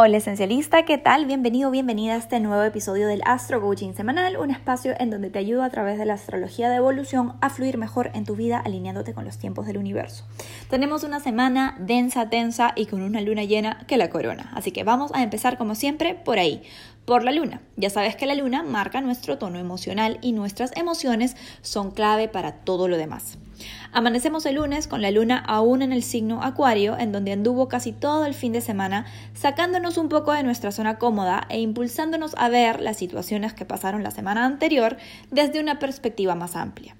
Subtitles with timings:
[0.00, 1.26] Hola esencialista, ¿qué tal?
[1.26, 5.40] Bienvenido, bienvenida a este nuevo episodio del Astro Coaching Semanal, un espacio en donde te
[5.40, 9.12] ayudo a través de la astrología de evolución a fluir mejor en tu vida alineándote
[9.12, 10.24] con los tiempos del universo.
[10.70, 14.84] Tenemos una semana densa, tensa y con una luna llena que la corona, así que
[14.84, 16.62] vamos a empezar como siempre por ahí,
[17.04, 17.60] por la luna.
[17.74, 22.52] Ya sabes que la luna marca nuestro tono emocional y nuestras emociones son clave para
[22.52, 23.36] todo lo demás.
[23.92, 27.92] Amanecemos el lunes con la luna aún en el signo Acuario, en donde anduvo casi
[27.92, 32.48] todo el fin de semana, sacándonos un poco de nuestra zona cómoda e impulsándonos a
[32.48, 34.96] ver las situaciones que pasaron la semana anterior
[35.30, 36.94] desde una perspectiva más amplia.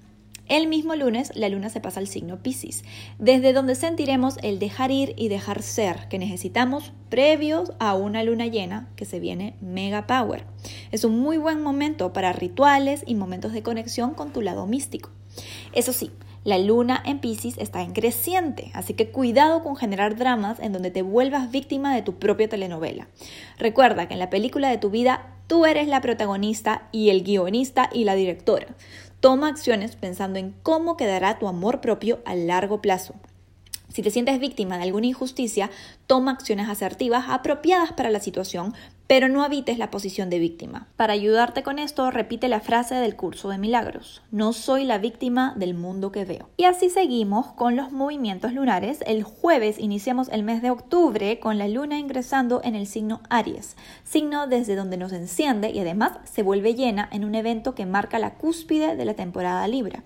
[0.49, 2.83] El mismo lunes, la luna se pasa al signo Pisces,
[3.19, 8.47] desde donde sentiremos el dejar ir y dejar ser que necesitamos previos a una luna
[8.47, 10.45] llena que se viene mega power.
[10.91, 15.11] Es un muy buen momento para rituales y momentos de conexión con tu lado místico.
[15.71, 16.09] Eso sí,
[16.43, 20.89] la luna en Pisces está en creciente, así que cuidado con generar dramas en donde
[20.89, 23.07] te vuelvas víctima de tu propia telenovela.
[23.59, 27.89] Recuerda que en la película de tu vida tú eres la protagonista y el guionista
[27.93, 28.67] y la directora.
[29.19, 33.15] Toma acciones pensando en cómo quedará tu amor propio a largo plazo.
[33.89, 35.69] Si te sientes víctima de alguna injusticia,
[36.07, 38.73] toma acciones asertivas apropiadas para la situación,
[39.09, 40.87] pero no habites la posición de víctima.
[40.95, 44.21] Para ayudarte con esto, repite la frase del curso de milagros.
[44.29, 46.47] No soy la víctima del mundo que veo.
[46.57, 48.99] Y así seguimos con los movimientos lunares.
[49.07, 53.77] El jueves iniciamos el mes de octubre con la luna ingresando en el signo Aries,
[54.03, 58.19] signo desde donde nos enciende y además se vuelve llena en un evento que marca
[58.19, 60.03] la cúspide de la temporada Libra.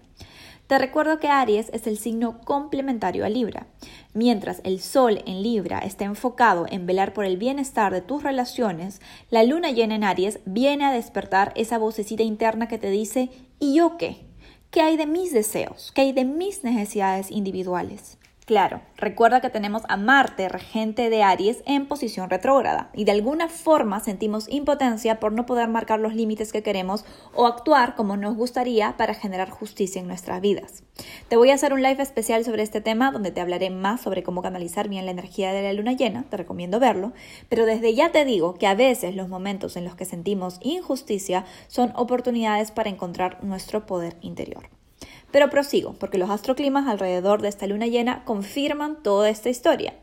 [0.74, 3.68] Te recuerdo que Aries es el signo complementario a Libra.
[4.16, 9.00] Mientras el Sol en Libra está enfocado en velar por el bienestar de tus relaciones,
[9.30, 13.30] la luna llena en Aries viene a despertar esa vocecita interna que te dice
[13.60, 14.26] ¿y yo qué?
[14.72, 15.92] ¿Qué hay de mis deseos?
[15.94, 18.18] ¿Qué hay de mis necesidades individuales?
[18.46, 23.48] Claro, recuerda que tenemos a Marte, regente de Aries, en posición retrógrada y de alguna
[23.48, 28.36] forma sentimos impotencia por no poder marcar los límites que queremos o actuar como nos
[28.36, 30.84] gustaría para generar justicia en nuestras vidas.
[31.30, 34.24] Te voy a hacer un live especial sobre este tema donde te hablaré más sobre
[34.24, 37.14] cómo canalizar bien la energía de la luna llena, te recomiendo verlo,
[37.48, 41.46] pero desde ya te digo que a veces los momentos en los que sentimos injusticia
[41.68, 44.68] son oportunidades para encontrar nuestro poder interior.
[45.34, 49.96] Pero prosigo, porque los astroclimas alrededor de esta luna llena confirman toda esta historia.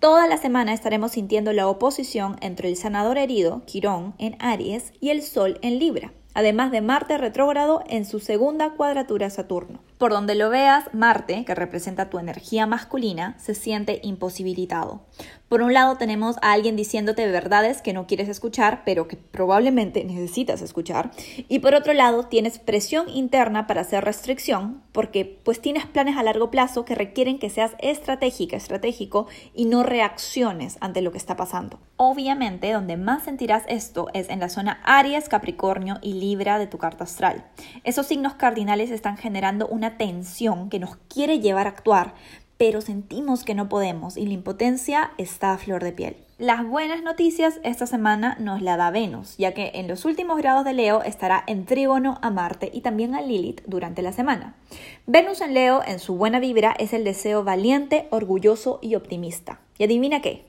[0.00, 5.08] Toda la semana estaremos sintiendo la oposición entre el sanador herido, Quirón, en Aries, y
[5.08, 9.80] el Sol en Libra además de Marte retrógrado en su segunda cuadratura Saturno.
[9.98, 15.00] Por donde lo veas, Marte, que representa tu energía masculina, se siente imposibilitado.
[15.48, 20.02] Por un lado tenemos a alguien diciéndote verdades que no quieres escuchar, pero que probablemente
[20.02, 21.12] necesitas escuchar.
[21.48, 26.24] Y por otro lado tienes presión interna para hacer restricción, porque pues tienes planes a
[26.24, 31.36] largo plazo que requieren que seas estratégica, estratégico y no reacciones ante lo que está
[31.36, 31.78] pasando.
[31.96, 36.76] Obviamente, donde más sentirás esto es en la zona Aries, Capricornio y Libra de tu
[36.76, 37.44] carta astral.
[37.84, 42.14] Esos signos cardinales están generando una tensión que nos quiere llevar a actuar,
[42.56, 46.16] pero sentimos que no podemos y la impotencia está a flor de piel.
[46.38, 50.66] Las buenas noticias esta semana nos la da Venus, ya que en los últimos grados
[50.66, 54.54] de Leo estará en trígono a Marte y también a Lilith durante la semana.
[55.06, 59.60] Venus en Leo, en su buena vibra, es el deseo valiente, orgulloso y optimista.
[59.78, 60.44] ¿Y adivina qué?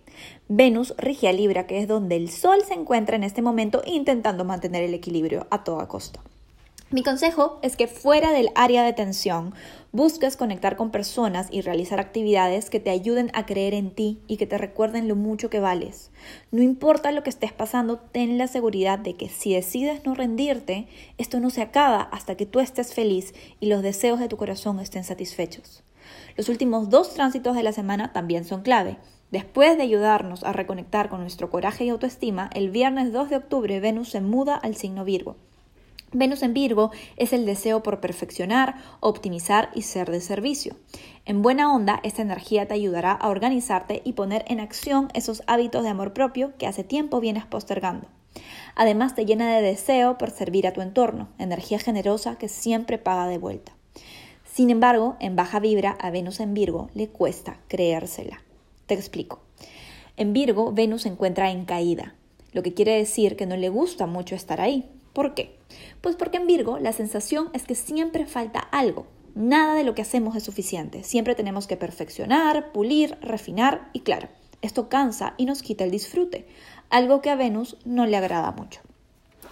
[0.49, 4.43] Venus rige a Libra, que es donde el Sol se encuentra en este momento intentando
[4.43, 6.19] mantener el equilibrio a toda costa.
[6.89, 9.53] Mi consejo es que fuera del área de tensión
[9.91, 14.37] busques conectar con personas y realizar actividades que te ayuden a creer en ti y
[14.37, 16.11] que te recuerden lo mucho que vales.
[16.49, 20.87] No importa lo que estés pasando, ten la seguridad de que si decides no rendirte,
[21.17, 24.79] esto no se acaba hasta que tú estés feliz y los deseos de tu corazón
[24.79, 25.83] estén satisfechos.
[26.37, 28.97] Los últimos dos tránsitos de la semana también son clave.
[29.29, 33.81] Después de ayudarnos a reconectar con nuestro coraje y autoestima, el viernes 2 de octubre
[33.81, 35.35] Venus se muda al signo Virgo.
[36.13, 40.77] Venus en Virgo es el deseo por perfeccionar, optimizar y ser de servicio.
[41.25, 45.83] En buena onda, esta energía te ayudará a organizarte y poner en acción esos hábitos
[45.83, 48.07] de amor propio que hace tiempo vienes postergando.
[48.75, 53.27] Además, te llena de deseo por servir a tu entorno, energía generosa que siempre paga
[53.27, 53.73] de vuelta.
[54.45, 58.41] Sin embargo, en baja vibra a Venus en Virgo le cuesta creérsela.
[58.85, 59.41] Te explico.
[60.15, 62.15] En Virgo, Venus se encuentra en caída,
[62.53, 64.89] lo que quiere decir que no le gusta mucho estar ahí.
[65.17, 65.57] ¿Por qué?
[66.01, 69.07] Pues porque en Virgo la sensación es que siempre falta algo.
[69.33, 71.03] Nada de lo que hacemos es suficiente.
[71.03, 74.29] Siempre tenemos que perfeccionar, pulir, refinar y claro,
[74.61, 76.45] esto cansa y nos quita el disfrute,
[76.91, 78.79] algo que a Venus no le agrada mucho.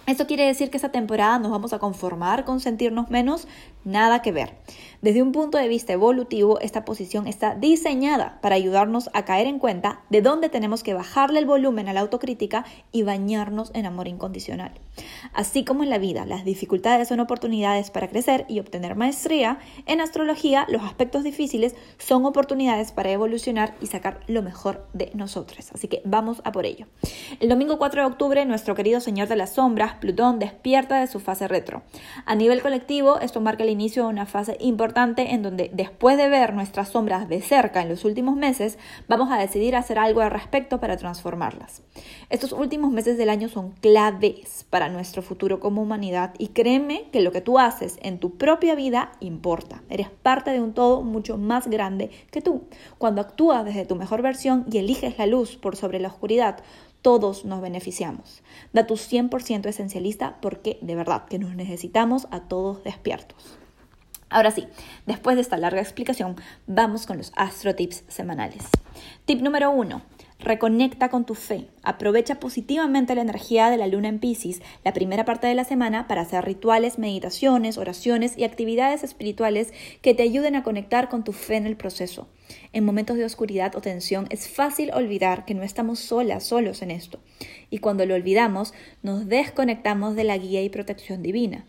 [0.06, 3.48] ¿Esto quiere decir que esta temporada nos vamos a conformar con sentirnos menos?
[3.84, 4.54] Nada que ver.
[5.02, 9.58] Desde un punto de vista evolutivo, esta posición está diseñada para ayudarnos a caer en
[9.58, 14.06] cuenta de dónde tenemos que bajarle el volumen a la autocrítica y bañarnos en amor
[14.06, 14.72] incondicional.
[15.32, 20.00] Así como en la vida, las dificultades son oportunidades para crecer y obtener maestría, en
[20.00, 25.70] astrología los aspectos difíciles son oportunidades para evolucionar y sacar lo mejor de nosotros.
[25.74, 26.86] Así que vamos a por ello.
[27.40, 31.20] El domingo 4 de octubre, nuestro querido Señor de las Sombras, Plutón, despierta de su
[31.20, 31.82] fase retro.
[32.24, 36.28] A nivel colectivo, esto marca el inicio de una fase importante en donde después de
[36.28, 38.78] ver nuestras sombras de cerca en los últimos meses,
[39.08, 41.82] vamos a decidir hacer algo al respecto para transformarlas.
[42.30, 47.20] Estos últimos meses del año son claves para nuestro futuro como humanidad y créeme que
[47.20, 49.82] lo que tú haces en tu propia vida importa.
[49.88, 52.64] Eres parte de un todo mucho más grande que tú.
[52.98, 56.58] Cuando actúas desde tu mejor versión y eliges la luz por sobre la oscuridad,
[57.06, 58.42] todos nos beneficiamos.
[58.72, 63.56] Da tu 100% esencialista porque de verdad que nos necesitamos a todos despiertos.
[64.28, 64.66] Ahora sí,
[65.06, 66.34] después de esta larga explicación,
[66.66, 68.64] vamos con los astro tips semanales.
[69.24, 70.02] Tip número uno.
[70.38, 71.66] Reconecta con tu fe.
[71.82, 76.06] Aprovecha positivamente la energía de la luna en Pisces la primera parte de la semana
[76.06, 79.72] para hacer rituales, meditaciones, oraciones y actividades espirituales
[80.02, 82.28] que te ayuden a conectar con tu fe en el proceso.
[82.74, 86.90] En momentos de oscuridad o tensión es fácil olvidar que no estamos solas, solos en
[86.90, 87.18] esto.
[87.70, 91.64] Y cuando lo olvidamos, nos desconectamos de la guía y protección divina.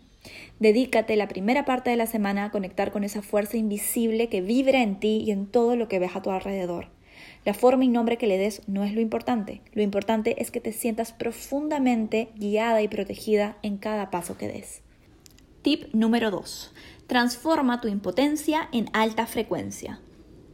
[0.60, 4.82] Dedícate la primera parte de la semana a conectar con esa fuerza invisible que vibra
[4.82, 6.97] en ti y en todo lo que ves a tu alrededor.
[7.44, 9.62] La forma y nombre que le des no es lo importante.
[9.72, 14.82] Lo importante es que te sientas profundamente guiada y protegida en cada paso que des.
[15.62, 16.72] Tip número 2.
[17.06, 20.00] Transforma tu impotencia en alta frecuencia.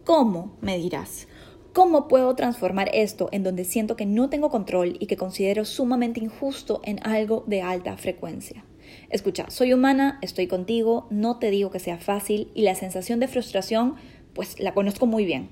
[0.04, 0.56] ¿Cómo?
[0.60, 1.26] me dirás.
[1.72, 6.20] ¿Cómo puedo transformar esto en donde siento que no tengo control y que considero sumamente
[6.20, 8.64] injusto en algo de alta frecuencia?
[9.10, 13.26] Escucha, soy humana, estoy contigo, no te digo que sea fácil y la sensación de
[13.26, 13.96] frustración,
[14.34, 15.50] pues la conozco muy bien.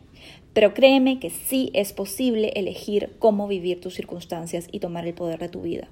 [0.53, 5.39] Pero créeme que sí es posible elegir cómo vivir tus circunstancias y tomar el poder
[5.39, 5.89] de tu vida.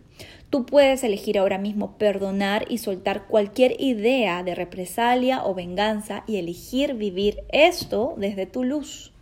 [0.50, 6.36] Tú puedes elegir ahora mismo perdonar y soltar cualquier idea de represalia o venganza y
[6.36, 9.12] elegir vivir esto desde tu luz.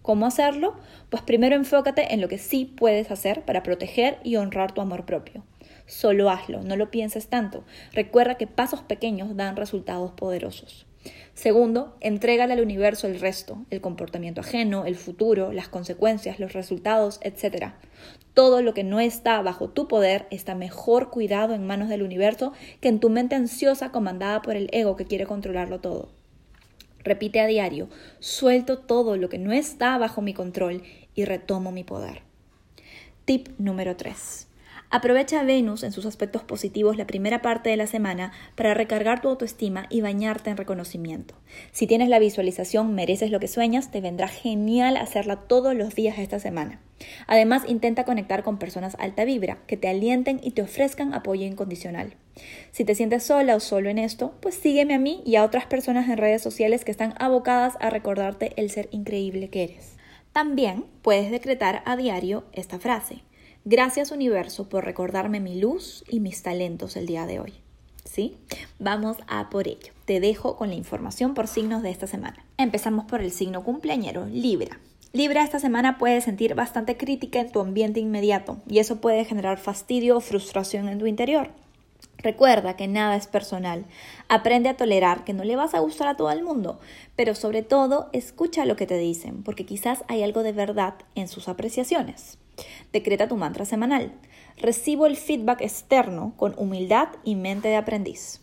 [0.00, 0.76] ¿Cómo hacerlo?
[1.10, 5.04] Pues primero enfócate en lo que sí puedes hacer para proteger y honrar tu amor
[5.04, 5.42] propio.
[5.86, 7.64] Solo hazlo, no lo pienses tanto.
[7.92, 10.85] Recuerda que pasos pequeños dan resultados poderosos.
[11.34, 17.20] Segundo, entrégale al universo el resto, el comportamiento ajeno, el futuro, las consecuencias, los resultados,
[17.22, 17.72] etc.
[18.34, 22.52] Todo lo que no está bajo tu poder está mejor cuidado en manos del universo
[22.80, 26.08] que en tu mente ansiosa comandada por el ego que quiere controlarlo todo.
[27.04, 27.88] Repite a diario,
[28.18, 30.82] suelto todo lo que no está bajo mi control
[31.14, 32.22] y retomo mi poder.
[33.24, 34.48] Tip número 3.
[34.88, 39.28] Aprovecha Venus en sus aspectos positivos la primera parte de la semana para recargar tu
[39.28, 41.34] autoestima y bañarte en reconocimiento.
[41.72, 46.18] Si tienes la visualización mereces lo que sueñas, te vendrá genial hacerla todos los días
[46.18, 46.80] esta semana.
[47.26, 52.14] Además, intenta conectar con personas alta vibra, que te alienten y te ofrezcan apoyo incondicional.
[52.70, 55.66] Si te sientes sola o solo en esto, pues sígueme a mí y a otras
[55.66, 59.96] personas en redes sociales que están abocadas a recordarte el ser increíble que eres.
[60.32, 63.22] También puedes decretar a diario esta frase.
[63.68, 67.52] Gracias universo por recordarme mi luz y mis talentos el día de hoy.
[68.04, 68.36] ¿Sí?
[68.78, 69.92] Vamos a por ello.
[70.04, 72.44] Te dejo con la información por signos de esta semana.
[72.58, 74.78] Empezamos por el signo cumpleañero, Libra.
[75.12, 79.58] Libra esta semana puede sentir bastante crítica en tu ambiente inmediato y eso puede generar
[79.58, 81.50] fastidio o frustración en tu interior.
[82.18, 83.84] Recuerda que nada es personal.
[84.28, 86.80] Aprende a tolerar que no le vas a gustar a todo el mundo,
[87.14, 91.28] pero sobre todo escucha lo que te dicen, porque quizás hay algo de verdad en
[91.28, 92.38] sus apreciaciones.
[92.92, 94.12] Decreta tu mantra semanal.
[94.56, 98.40] Recibo el feedback externo con humildad y mente de aprendiz.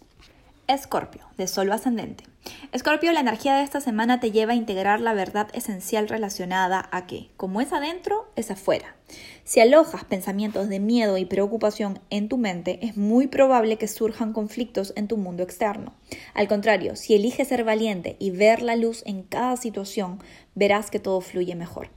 [0.67, 2.23] Escorpio, de solo ascendente.
[2.71, 7.05] Escorpio, la energía de esta semana te lleva a integrar la verdad esencial relacionada a
[7.05, 8.95] que, como es adentro, es afuera.
[9.43, 14.31] Si alojas pensamientos de miedo y preocupación en tu mente, es muy probable que surjan
[14.31, 15.95] conflictos en tu mundo externo.
[16.33, 20.19] Al contrario, si eliges ser valiente y ver la luz en cada situación,
[20.55, 21.89] verás que todo fluye mejor.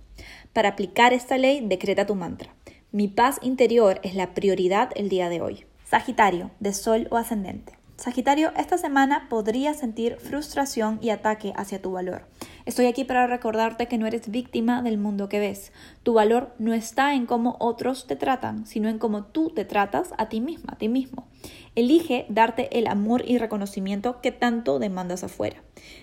[0.52, 2.52] Para aplicar esta ley, decreta tu mantra.
[2.90, 5.66] Mi paz interior es la prioridad el día de hoy.
[5.88, 7.74] Sagitario, de Sol o ascendente.
[7.96, 12.26] Sagitario, esta semana podrías sentir frustración y ataque hacia tu valor.
[12.66, 15.72] Estoy aquí para recordarte que no eres víctima del mundo que ves.
[16.02, 20.10] Tu valor no está en cómo otros te tratan, sino en cómo tú te tratas
[20.18, 21.26] a ti misma, a ti mismo.
[21.74, 25.62] Elige darte el amor y reconocimiento que tanto demandas afuera.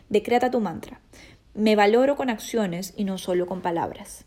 [0.09, 0.99] Decreta tu mantra.
[1.53, 4.25] Me valoro con acciones y no solo con palabras.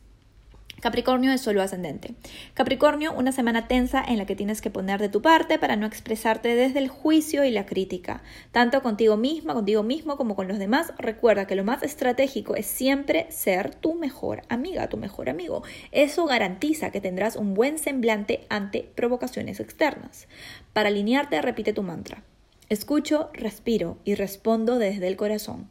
[0.80, 2.14] Capricornio es solo ascendente.
[2.52, 5.87] Capricornio, una semana tensa en la que tienes que poner de tu parte para no
[5.87, 8.23] expresarte desde el juicio y la crítica.
[8.52, 12.66] Tanto contigo misma, contigo mismo como con los demás, recuerda que lo más estratégico es
[12.66, 15.62] siempre ser tu mejor amiga, tu mejor amigo.
[15.92, 20.28] Eso garantiza que tendrás un buen semblante ante provocaciones externas.
[20.75, 22.23] Para alinearte, repite tu mantra.
[22.68, 25.71] Escucho, respiro y respondo desde el corazón.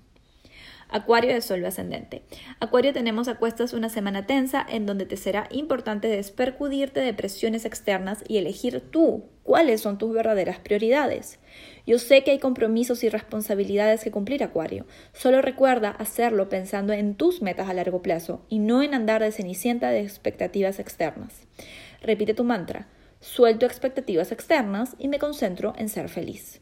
[0.90, 2.24] Acuario de Sol ascendente.
[2.60, 7.66] Acuario tenemos a cuestas una semana tensa en donde te será importante despercudirte de presiones
[7.66, 11.40] externas y elegir tú cuáles son tus verdaderas prioridades.
[11.86, 14.86] Yo sé que hay compromisos y responsabilidades que cumplir, Acuario.
[15.14, 19.32] Solo recuerda hacerlo pensando en tus metas a largo plazo y no en andar de
[19.32, 21.48] cenicienta de expectativas externas.
[22.02, 22.88] Repite tu mantra.
[23.20, 26.62] Suelto expectativas externas y me concentro en ser feliz.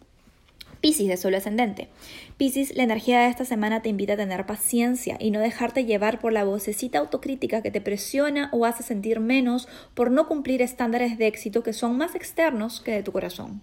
[0.83, 1.87] Piscis de Sol ascendente.
[2.35, 6.19] Piscis, la energía de esta semana te invita a tener paciencia y no dejarte llevar
[6.19, 11.17] por la vocecita autocrítica que te presiona o hace sentir menos por no cumplir estándares
[11.17, 13.61] de éxito que son más externos que de tu corazón.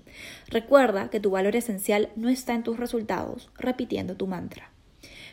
[0.48, 4.70] Recuerda que tu valor esencial no está en tus resultados, repitiendo tu mantra.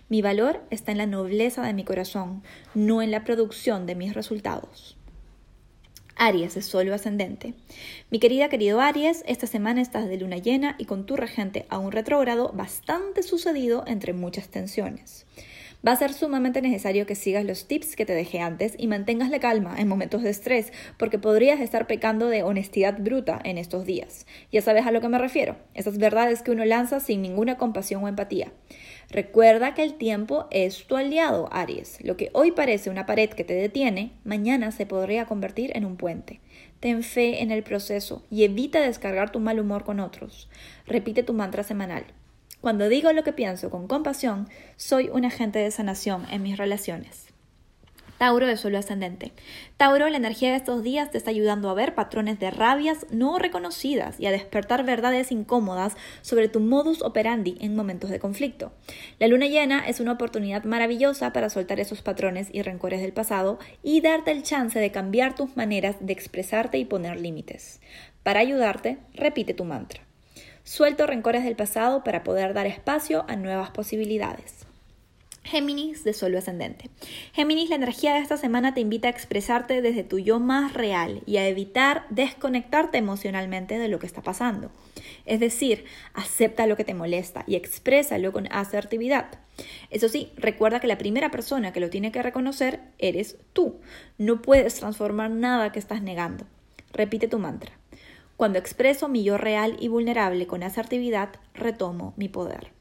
[0.10, 2.44] Mi valor está en la nobleza de mi corazón,
[2.76, 4.98] no en la producción de mis resultados.
[6.18, 7.54] Aries es solo ascendente.
[8.10, 11.78] Mi querida querido Aries, esta semana estás de luna llena y con tu regente a
[11.78, 15.26] un retrógrado bastante sucedido entre muchas tensiones.
[15.88, 19.30] Va a ser sumamente necesario que sigas los tips que te dejé antes y mantengas
[19.30, 23.86] la calma en momentos de estrés, porque podrías estar pecando de honestidad bruta en estos
[23.86, 24.26] días.
[24.52, 28.04] Ya sabes a lo que me refiero, esas verdades que uno lanza sin ninguna compasión
[28.04, 28.52] o empatía.
[29.10, 32.04] Recuerda que el tiempo es tu aliado, Aries.
[32.04, 35.96] Lo que hoy parece una pared que te detiene, mañana se podría convertir en un
[35.96, 36.42] puente.
[36.82, 40.50] Ten fe en el proceso y evita descargar tu mal humor con otros.
[40.86, 42.06] Repite tu mantra semanal.
[42.60, 47.27] Cuando digo lo que pienso con compasión, soy un agente de sanación en mis relaciones.
[48.18, 49.32] Tauro de suelo ascendente.
[49.78, 53.38] Tauro, la energía de estos días te está ayudando a ver patrones de rabias no
[53.38, 58.74] reconocidas y a despertar verdades incómodas sobre tu modus operandi en momentos de conflicto.
[59.20, 63.60] La luna llena es una oportunidad maravillosa para soltar esos patrones y rencores del pasado
[63.84, 67.82] y darte el chance de cambiar tus maneras de expresarte y poner límites.
[68.24, 70.02] Para ayudarte, repite tu mantra.
[70.64, 74.67] Suelto rencores del pasado para poder dar espacio a nuevas posibilidades.
[75.48, 76.90] Géminis de Solo Ascendente.
[77.32, 81.22] Géminis, la energía de esta semana te invita a expresarte desde tu yo más real
[81.26, 84.72] y a evitar desconectarte emocionalmente de lo que está pasando.
[85.26, 89.40] Es decir, acepta lo que te molesta y exprésalo con asertividad.
[89.90, 93.80] Eso sí, recuerda que la primera persona que lo tiene que reconocer eres tú.
[94.18, 96.46] No puedes transformar nada que estás negando.
[96.92, 97.72] Repite tu mantra.
[98.36, 102.77] Cuando expreso mi yo real y vulnerable con asertividad, retomo mi poder.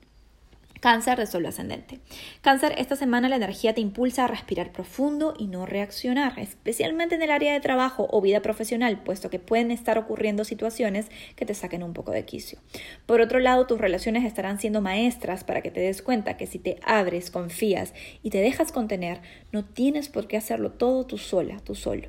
[0.81, 2.01] Cáncer de solo ascendente.
[2.43, 7.23] Cáncer, esta semana la energía te impulsa a respirar profundo y no reaccionar, especialmente en
[7.23, 11.55] el área de trabajo o vida profesional, puesto que pueden estar ocurriendo situaciones que te
[11.55, 12.59] saquen un poco de quicio.
[13.07, 16.59] Por otro lado, tus relaciones estarán siendo maestras para que te des cuenta que si
[16.59, 21.59] te abres, confías y te dejas contener, no tienes por qué hacerlo todo tú sola,
[21.61, 22.09] tú solo.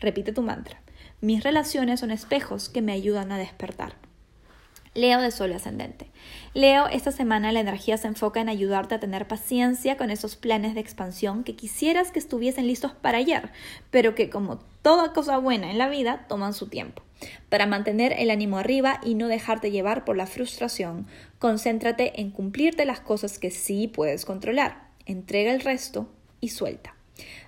[0.00, 0.82] Repite tu mantra.
[1.22, 4.05] Mis relaciones son espejos que me ayudan a despertar.
[4.96, 6.10] Leo de Sol ascendente.
[6.54, 10.74] Leo, esta semana la energía se enfoca en ayudarte a tener paciencia con esos planes
[10.74, 13.50] de expansión que quisieras que estuviesen listos para ayer,
[13.90, 17.02] pero que como toda cosa buena en la vida toman su tiempo.
[17.48, 21.06] Para mantener el ánimo arriba y no dejarte llevar por la frustración,
[21.38, 24.88] concéntrate en cumplirte las cosas que sí puedes controlar.
[25.04, 26.08] Entrega el resto
[26.40, 26.94] y suelta.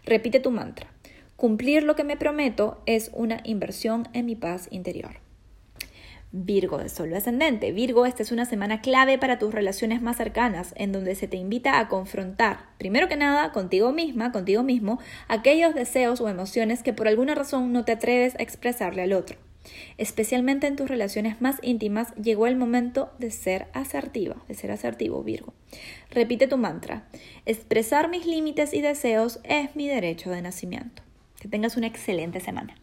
[0.04, 0.88] Repite tu mantra.
[1.36, 5.27] Cumplir lo que me prometo es una inversión en mi paz interior.
[6.30, 7.72] Virgo de Sol ascendente.
[7.72, 11.38] Virgo, esta es una semana clave para tus relaciones más cercanas, en donde se te
[11.38, 16.92] invita a confrontar, primero que nada, contigo misma, contigo mismo, aquellos deseos o emociones que
[16.92, 19.38] por alguna razón no te atreves a expresarle al otro.
[19.96, 25.22] Especialmente en tus relaciones más íntimas llegó el momento de ser asertiva, de ser asertivo,
[25.22, 25.54] Virgo.
[26.10, 27.08] Repite tu mantra.
[27.46, 31.02] Expresar mis límites y deseos es mi derecho de nacimiento.
[31.40, 32.74] Que tengas una excelente semana.